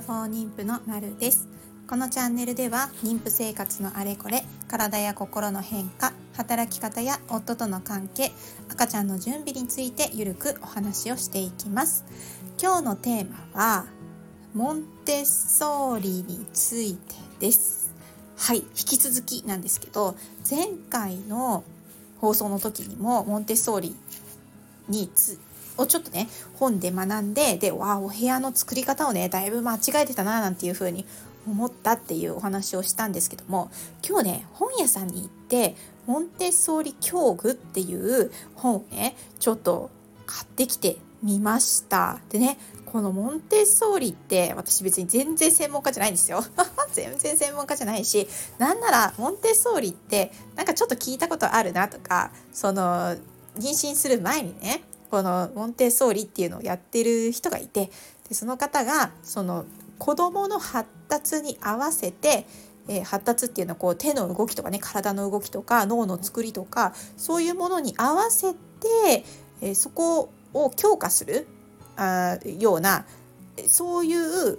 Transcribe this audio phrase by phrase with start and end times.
[0.00, 1.46] ラフォー妊婦のまるです。
[1.86, 8.30] このチャンネルでは妊婦生活のあれこれ体や心の変化働き方や夫との関係
[8.70, 12.06] 赤ちゃんの準備についてゆるくお話をしていきます。
[12.58, 13.86] 今日のテーマは
[14.54, 17.92] モンテッソーリについてです。
[18.38, 20.16] はい引き続きなんですけど
[20.50, 21.62] 前回の
[22.22, 23.96] 放送の時にもモンテッソーリ
[24.88, 25.38] につ
[25.80, 31.06] をちょっとね本で学んででわあお部屋の作り方をねだいぶ間違えてたななんていう風に
[31.46, 33.70] 思ったっていうお話をしたんですけども
[34.06, 35.74] 今日ね本屋さんに行って
[36.06, 39.90] モンテッソーリ教具っていう本をねちょっと
[40.26, 42.18] 買ってきてみました。
[42.30, 46.42] でねこのモンテッソーリって私別に全然専門家じゃないんですよ。
[46.92, 53.14] 全然専門家じゃないしなんならモンテッソーリってなんかちょっと聞いたことあるなとかその
[53.56, 57.90] 妊娠する前にねこのモンテッソーリっていうのをやってる人がいて
[58.28, 59.64] でその方がその
[59.98, 62.46] 子どもの発達に合わせて、
[62.88, 69.24] えー、発達っていうのはこう手の動きとかね体の動きとか脳の作りとかそういうものに合わせて、
[69.60, 71.46] えー、そこを強化する
[71.96, 73.04] あような
[73.66, 74.58] そういう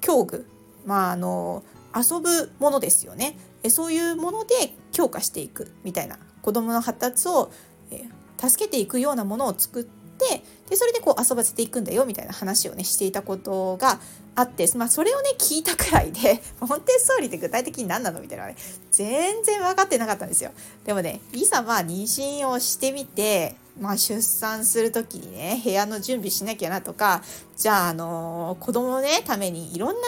[0.00, 0.46] 教具
[0.84, 1.62] まああの
[1.96, 3.38] 遊ぶものですよね。
[3.70, 4.54] そういうもので
[4.92, 7.50] 強化していくみたいな子どもの発達を、
[7.90, 13.98] えー、助けていくようなものを作ってでそれでこう遊ばせていくんだよみたいな話をねしていたことが
[14.36, 18.56] あって、まあ、それをね聞いたくらいでモンテッソーリって具体的に何なのみたいなね
[18.90, 20.52] 全然分かってなかったんですよ。
[20.84, 27.22] でもねいざまあ妊娠をしてみてまあ、出産する時にね部屋の準備しなきゃなとか
[27.56, 30.00] じゃあ、あの子供のねためにいろんな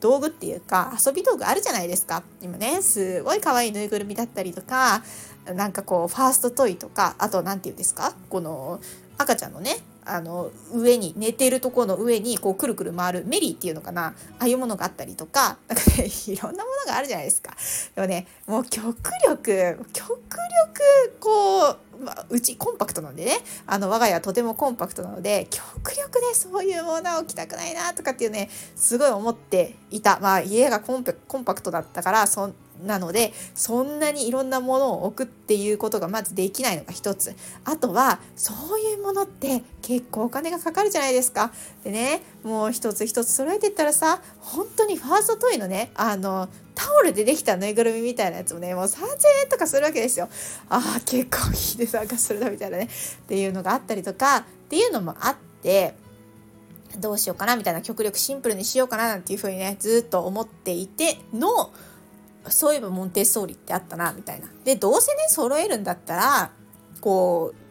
[0.00, 2.22] 道具っていうか遊び道具あるじゃないですか。
[2.42, 5.02] 今ねすごい可愛いぬいぐるみだったりとか
[5.46, 8.14] なんかこうファーストトイとかあと何て言うんですか？
[8.28, 8.80] この
[9.18, 14.06] 赤ちゃんのねあの上に寝てるところの上にこうくるくる回るメリーっていうのかな？
[14.08, 17.56] ああいうものがあったりとかなんかねいろんなものがあるじゃないですか。
[17.94, 30.18] でもねもう極力極力こうまあ、うちコンパクトなんでねあの我が家はとてもコンパクトなので極力でそういうものを着たくないなとかっていうねすごい思っていた。
[30.20, 32.52] まあ家がコンパクトだったからそ
[32.84, 37.34] なのでそんなにいろんなものを置くっていうことがまずできないのが一つ。
[37.64, 41.52] あとはそういうものって結構お金がかかるじゃないですか。
[41.84, 48.98] でねもう一つ一つ揃えてったらさ本当にファーストトイのねあのタオルでできたぬいぐるみみたいなやつもねもう3000
[49.42, 50.28] 円とかするわけですよ。
[50.68, 52.84] ああ結構いい値段がするなみたいなね。
[52.84, 55.94] っていうのがあったりとかっていうのもあって
[56.98, 61.72] どうしようかなみたいな極力シンプルにしようかななんていうふうにねずっと思っていての
[62.48, 64.48] そういえばモンテッソーリってあったなみたいな。
[64.64, 66.50] でどうせね揃えるんだったら
[67.00, 67.62] こう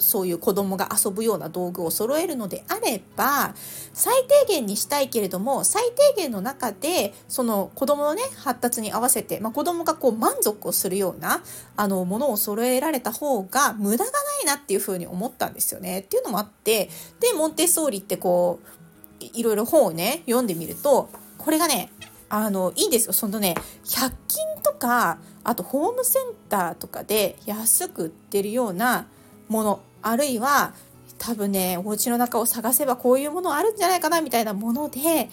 [0.00, 3.54] そういう子供が遊ぶような道具を揃えるのであれば
[3.92, 4.14] 最
[4.46, 5.82] 低限にしたいけれども最
[6.14, 11.42] 低限の中でその子供のね発達に合わせて、まあ、子供がこう満足をするような
[11.76, 16.00] あのものを揃えられた方が無駄がないなっていうふうに思ったんですよね。
[16.00, 16.90] っていうのもあって
[17.20, 18.78] でモンテッソーリってこう
[19.20, 21.90] いろいろ本をね読んでみるとこれがね
[22.30, 23.12] あのいいんですよ。
[23.12, 29.06] そのね100均とかあとホームセンターとかで安く売ってるような
[29.48, 30.74] ものあるいは
[31.18, 35.28] 多分ねお家の中を探せばこういうものあるんじゃないかなみたいなもので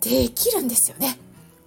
[0.00, 1.18] できるんですよね。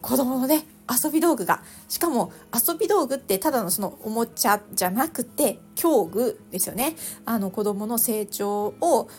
[0.02, 1.62] 子供のね遊び道具が。
[1.90, 6.96] しかも遊び道具ってただのそのおもちゃじゃなくて教具ですよね。
[7.26, 9.10] あの子供の成長を、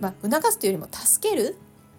[0.00, 1.36] まあ、促すというよりも助け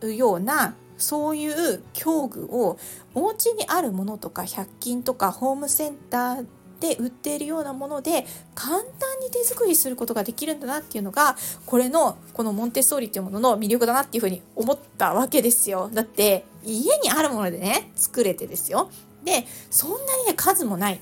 [0.02, 2.78] るようなそういう教具を
[3.16, 6.46] お家にあるものとか100均とかホームセンター
[6.80, 15.90] で売っているようなもので簡単に手作りすることができるんだなっていうのがこれのこのモンテッソーリっていうものの魅力だなっていうふうに思ったわけですよ。
[15.94, 18.90] だって家にあるものでね作れてですよ。
[19.24, 21.02] でそんなにね数もない。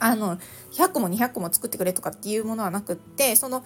[0.00, 0.38] あの
[0.72, 3.64] 100個も200個も作ってくれとかっていうものはなくってその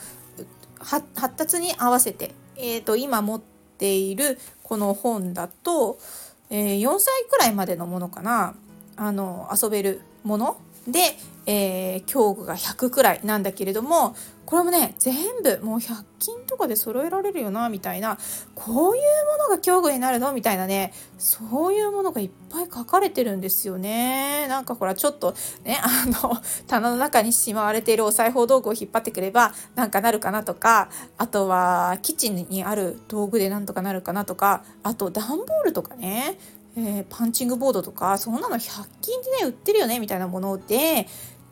[0.79, 1.05] 発
[1.37, 3.52] 達に合わせて、えーと今持って
[3.83, 5.99] ているこの本だと、
[6.51, 8.55] えー、4歳くらいまでのものかな。
[8.95, 10.57] あの遊べるもの。
[10.87, 14.15] で、えー、教具が100くらいなんだけれども
[14.47, 18.19] これもね全部もう100均とかで揃えられるよなみたいな。
[18.55, 19.03] こういう
[19.39, 20.33] ものが教具になるの？
[20.33, 24.47] みたいなねそういうものがいっぱい書かれてるんですよね。
[24.49, 25.35] なんかほらちょっと
[25.65, 26.37] ね あの
[26.67, 36.39] 棚の中にしまわれているお裁縫道具を引っ張ってくればなんかなるかなとかあとはキッチンにある道具でなんとかなるかなとかあと段ボールとかね。
[36.77, 41.07] えー、パンチングボードとかそんなの100均でね売ってるよねみたいなもので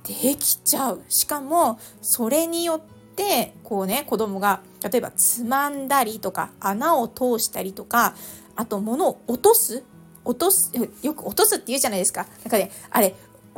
[0.05, 1.03] できちゃう。
[1.09, 2.81] しかもそれによっ
[3.17, 8.15] てこうね子供が例えばつまんだりとか穴を通したりとか
[8.57, 9.85] あと物を落とす？
[10.25, 10.73] 落とす？
[11.03, 12.27] よく落とすって言うじゃないですか。
[12.43, 13.15] なんかねあれ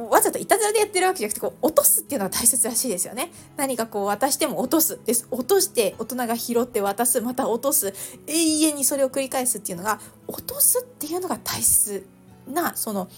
[0.09, 3.31] わざといたずらでやってるわけじゃなくてこう落とすっていうのが大切らしいですよね。
[3.57, 5.27] 何かこう渡しても落とすです。
[5.31, 7.95] 落として大人が拾って渡すまた落とす。
[8.27, 12.07] 永遠にそれを繰り返すっていうのが落とすっていうのが大切
[12.49, 13.09] なその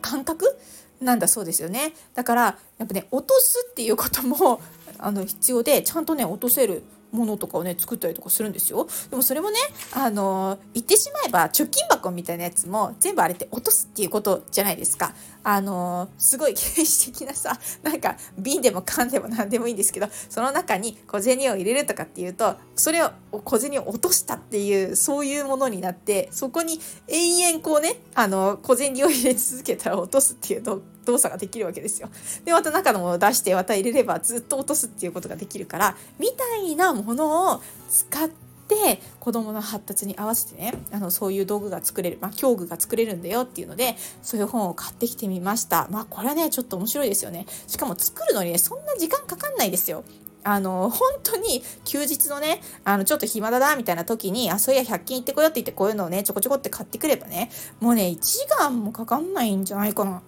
[0.00, 0.56] 感覚
[1.00, 1.92] なんだそうですよね。
[2.14, 2.42] だから
[2.78, 4.60] やっぱね落とすっていうことも
[4.98, 6.82] あの必要でちゃんとね落とせる
[7.12, 8.88] ものとかをね作ったりとかするんですよ。
[9.10, 9.58] でもそれもね
[9.92, 15.14] あの言ってしまえば貯金箱みたいなやつも全部あれって落とすっていうことじゃないですか。
[15.44, 23.10] あのすごい原始的なさ なんか瓶でも缶でも何でもいいんですけどその中に小銭を入れるとかっていうとそれを
[23.44, 30.62] 小銭を落としたっていうそういうものになってそこに延々こうねあの小銭を入れ続けたら落とすっていう
[31.04, 32.08] 動作ができるわけですよ。
[32.44, 45.88] でまた中のものを出してまた入れればずっと落とすっていうことができるからみたいなものを使って子どもの発達に合わせてねあのそういう道具が作れる、まあ、教具が作れるんだよっていうのでそういう本を買ってきてみました。
[45.90, 47.46] まあこれはねちょっと面白いですよね。
[47.66, 50.04] しかも作るのにねそんな時間かかんないですよ。
[50.44, 57.50] あの、本当に休日のね、あの、ちょっと暇だな、みたいな時に、あ、そういや、100均行ってこようって言って、こういうのをね、ちょこちょこって買ってくればね、
[57.80, 60.22] もうね、1時間もかかんないんじゃないかな。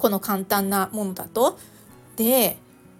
[0.00, 1.58] この簡単なものだと。
[2.16, 2.58] で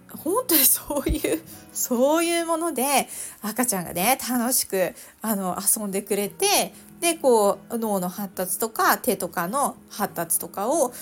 [0.09, 1.41] 本当にそういう
[1.73, 3.07] そういうもので
[3.41, 10.93] 赤ちゃんがね楽しくあの遊んでくれてでこう脳の発達とか手とかの発達とかを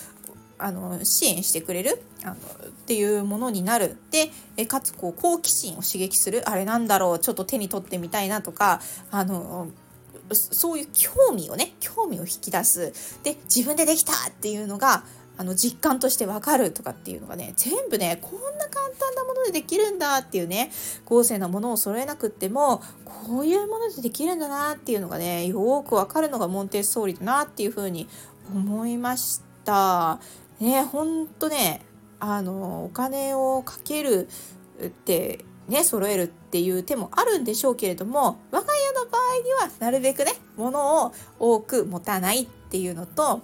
[0.60, 2.38] あの支援してくれるあのっ
[2.86, 9.68] ていうものになるでえかつこう好奇心を刺激するあれなんだろうちょっと手に取ってみたいなとかあの
[10.34, 12.94] そういう興味をね興味を引き出す
[13.24, 15.04] で自分でできたっていうのが
[15.40, 20.70] あの実感としてわかるとかっていうのがね全部ねこんな簡単なものでできるんだっていうね
[21.06, 28.10] 豪勢なものを揃えなくってもこういうものでできるんだなっていうのがねよくわかるのがモンテッソーリだなっていうふうに
[28.54, 30.20] 思いました。
[30.60, 31.86] ねほんとね
[32.20, 34.28] あのお金をかける
[34.86, 43.42] ってね揃えるっていう手もあるんでしょうけれども我が家の場合にはなるべくね物を多く持たないっていうのと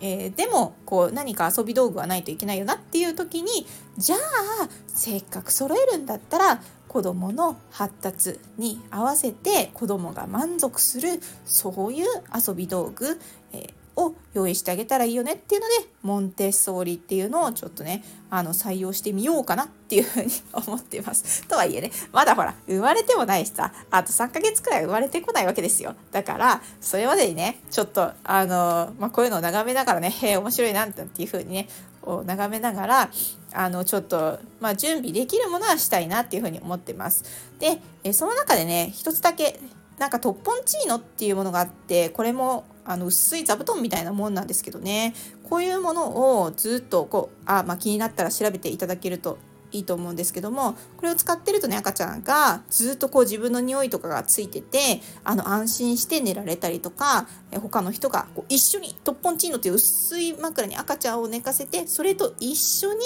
[0.00, 3.66] えー、でもこう何か遊び道具はないといけないよなっていう時に
[3.96, 13.20] じゃあせっかく揃えるんだったら子どもの発達に合わせて子どもが満足するそういう遊び道具、
[13.52, 21.44] えーを用意してあげたらいいよねっていうのでモンテッソーリっていうのをちょっとねあの採用してみようかなっていうふうに思ってます。
[21.48, 25.94] とはいえねまだほら生まれてもないしさあと3ヶ月くらい生まれてこないわけですよ。
[26.12, 31.68] だからそれまでにねちょっとあの、まあ、こういうのを眺めながらねへえ面白いなっていうふうにね
[32.02, 33.10] を眺めながら
[33.52, 37.24] あのちょっと、まあ、準備できるものはしたいなっていうふうに思ってます。
[37.58, 39.58] でえその中でね一つだけ
[39.98, 45.14] なんかトッポンチーノっていうものがあってこれもあの薄い座布団みたいなもんなんですけどね。
[45.48, 49.38] こういうものをずっとこうあ、まあ、気になったら調べていただけると
[49.72, 57.26] いいと思うんですけどもこれを使ってるとね赤ちゃんがずっとこう自分の匂いとかがついててあの安心して寝られたりとか
[57.60, 63.00] 他の人がこう一緒にトッポンチーノっていう薄い枕に赤ちゃんを寝かせてそれと一緒に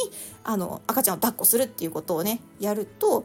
[0.44, 3.24] あの赤ちゃんを抱っこするっていうことをねやると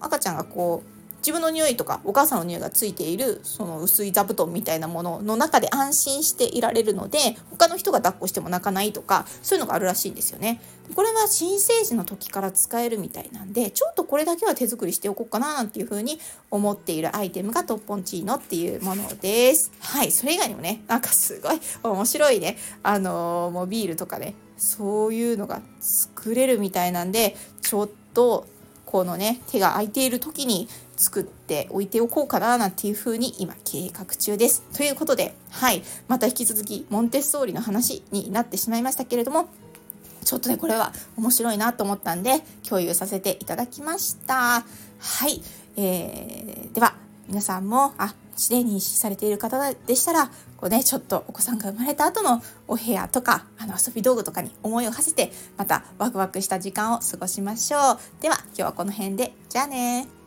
[0.00, 10.60] 赤ちゃんがこう自分の匂いとかお母さんの匂いがついているその薄い座布団みたいなものの中で安心していられるので他の人が抱っこしても泣かないとかそういうのがあるらしいんですよね。
[10.96, 16.18] これは新生児の時から使えるみたいなんでちょっとこれだけは手作りしておこうかななんていう風に
[16.50, 19.70] 思っているアイテムがトッポンチーノっていうものです。
[19.80, 28.46] はいそれ以外にもねなんかすごい面白いねあのー、もうビールとかねそういうのが作れるみたいなんでちょっと
[28.92, 30.68] このね手が空いている時に
[30.98, 34.62] 作っておいておこうかななんていうふうに今計画中です。
[34.76, 39.48] ということで、はい、また引き続きモンテッソーリの話になってしまいましたけれども、
[40.26, 44.62] ちょっとね、これは面白いなと思ったんで、共有させていただきました。
[44.98, 45.42] はい。
[45.78, 46.94] えー、では、
[47.32, 50.26] 皆さんも、あ、すでにされている方でしたら、
[50.58, 57.98] こうね、ちょっとお子さんが生まれた後のお部屋とか、あの遊び道具とかに思いを馳せて、またワクワクした時間を過ごしましょう。
[58.20, 60.21] では、今日はこの辺で、じゃあね